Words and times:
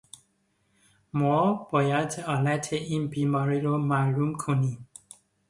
ما 1.13 1.53
باید 1.71 2.11
علت 2.11 2.73
این 2.73 3.07
بیماری 3.07 3.61
را 3.61 3.77
معلوم 3.77 4.35
کنیم. 4.35 4.87